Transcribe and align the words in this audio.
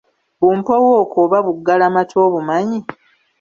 Bumpowooko 0.41 1.15
oba 1.25 1.37
buggalamatu 1.45 2.15
obumanyi? 2.25 2.79